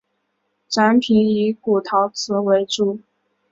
[0.67, 2.97] 展品以古陶瓷为主。